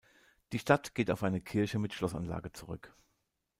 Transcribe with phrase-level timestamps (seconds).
[0.51, 2.91] Die Stadt geht auf eine Kirche mit Schlossanlage zurück.